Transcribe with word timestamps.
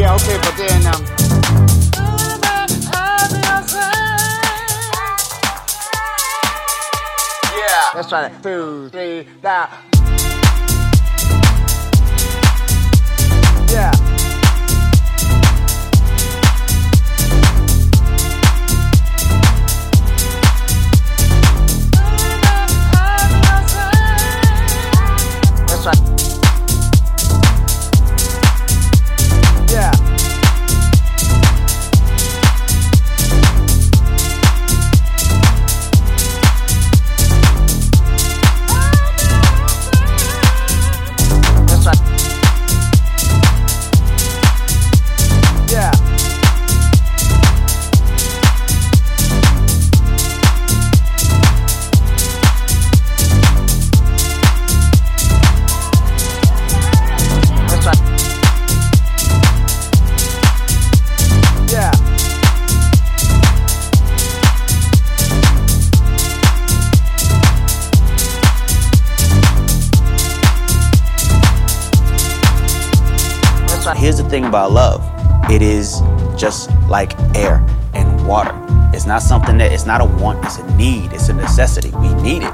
Yeah, 0.00 0.14
okay, 0.14 0.38
but 0.38 0.56
then 0.56 0.86
um. 0.86 1.04
Yeah. 7.54 7.90
Let's 7.94 8.08
try 8.08 8.22
that. 8.22 8.42
Two, 8.42 8.88
three, 8.88 9.26
that. 9.42 9.68
Yeah. 13.70 14.09
Here's 73.96 74.18
the 74.18 74.28
thing 74.28 74.44
about 74.44 74.72
love 74.72 75.02
it 75.50 75.62
is 75.62 76.00
just 76.36 76.70
like 76.88 77.18
air 77.34 77.64
and 77.94 78.26
water. 78.26 78.54
It's 78.94 79.06
not 79.06 79.22
something 79.22 79.58
that 79.58 79.72
it's 79.72 79.86
not 79.86 80.00
a 80.00 80.04
want, 80.04 80.44
it's 80.44 80.58
a 80.58 80.76
need, 80.76 81.12
it's 81.12 81.28
a 81.28 81.32
necessity. 81.32 81.90
We 81.90 82.12
need 82.14 82.42
it. 82.42 82.52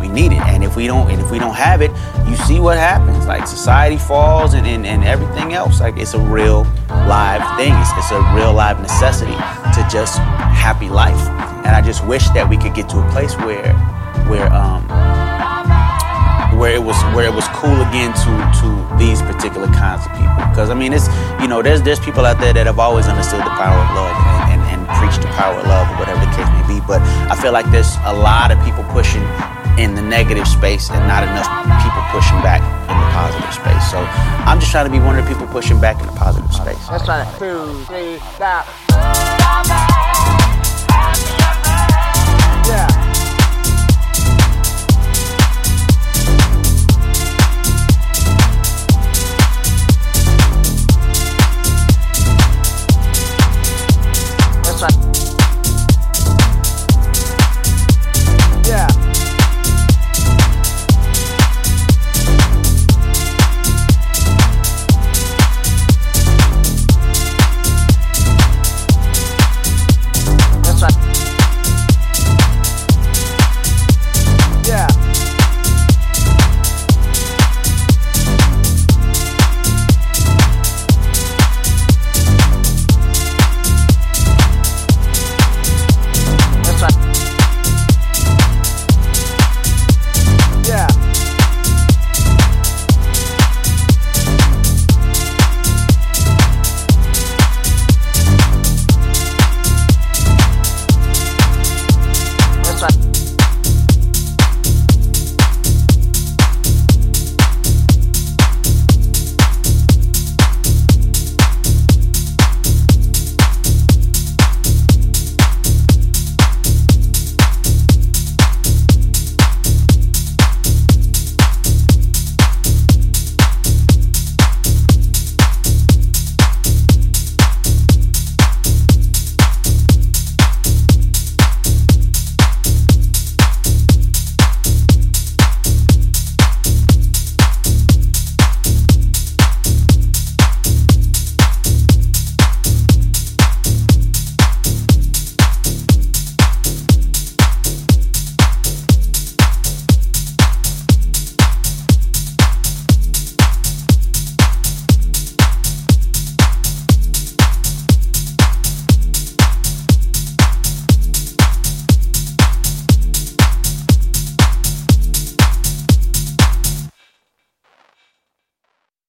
We 0.00 0.08
need 0.08 0.32
it. 0.32 0.40
And 0.40 0.62
if 0.62 0.76
we 0.76 0.86
don't 0.86 1.10
and 1.10 1.20
if 1.20 1.30
we 1.30 1.38
don't 1.38 1.54
have 1.54 1.82
it, 1.82 1.90
you 2.28 2.36
see 2.36 2.60
what 2.60 2.76
happens. 2.76 3.26
Like 3.26 3.46
society 3.46 3.96
falls 3.96 4.54
and, 4.54 4.66
and, 4.66 4.86
and 4.86 5.04
everything 5.04 5.54
else. 5.54 5.80
Like 5.80 5.96
it's 5.96 6.14
a 6.14 6.20
real 6.20 6.62
live 6.88 7.42
thing. 7.58 7.74
It's, 7.74 7.90
it's 7.96 8.10
a 8.12 8.20
real 8.34 8.52
live 8.52 8.80
necessity 8.80 9.32
to 9.32 9.88
just 9.90 10.18
happy 10.18 10.88
life. 10.88 11.28
And 11.66 11.74
I 11.74 11.82
just 11.82 12.06
wish 12.06 12.28
that 12.30 12.48
we 12.48 12.56
could 12.56 12.74
get 12.74 12.88
to 12.90 12.98
a 12.98 13.10
place 13.10 13.34
where 13.38 13.72
where 14.28 14.52
um 14.52 14.86
where 16.56 16.74
it 16.74 16.82
was 16.82 16.96
where 17.14 17.26
it 17.26 17.34
was 17.34 17.46
cool 17.52 17.80
again 17.88 18.12
to 18.24 18.32
to 18.60 18.68
these 18.98 19.20
particular 19.22 19.68
kinds 19.68 20.06
of 20.06 20.12
people. 20.16 20.42
Because 20.48 20.70
I 20.70 20.74
mean, 20.74 20.92
it's 20.92 21.08
you 21.40 21.48
know, 21.48 21.62
there's 21.62 21.82
there's 21.82 22.00
people 22.00 22.24
out 22.24 22.40
there 22.40 22.52
that 22.52 22.66
have 22.66 22.78
always 22.78 23.06
understood 23.06 23.40
the 23.40 23.54
power 23.60 23.76
of 23.76 23.90
love 23.94 24.16
and, 24.50 24.60
and, 24.64 24.70
and 24.72 24.80
preached 24.98 25.20
the 25.20 25.28
power 25.36 25.54
of 25.54 25.66
love 25.66 25.88
or 25.92 25.96
whatever 26.00 26.20
the 26.20 26.32
case 26.32 26.48
may 26.56 26.64
be. 26.66 26.80
But 26.86 27.02
I 27.30 27.36
feel 27.36 27.52
like 27.52 27.68
there's 27.70 27.96
a 28.04 28.12
lot 28.12 28.50
of 28.50 28.58
people 28.64 28.82
pushing 28.90 29.22
in 29.76 29.94
the 29.94 30.02
negative 30.02 30.48
space 30.48 30.90
and 30.90 31.06
not 31.06 31.22
enough 31.22 31.46
people 31.84 32.02
pushing 32.08 32.40
back 32.40 32.64
in 32.88 32.96
the 32.96 33.08
positive 33.12 33.52
space. 33.52 33.84
So 33.92 34.00
I'm 34.48 34.58
just 34.58 34.72
trying 34.72 34.86
to 34.86 34.92
be 34.92 34.98
one 34.98 35.18
of 35.18 35.24
the 35.24 35.30
people 35.30 35.46
pushing 35.48 35.78
back 35.80 36.00
in 36.00 36.06
the 36.06 36.16
positive 36.16 36.52
space. 36.52 36.80
Let's 36.88 37.04
try 37.04 37.24
that. 37.24 37.38
Two, 37.38 37.84
three, 37.84 38.18
now. 38.40 38.64